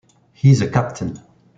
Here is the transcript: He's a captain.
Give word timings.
He's 0.33 0.61
a 0.63 0.67
captain. 0.67 1.19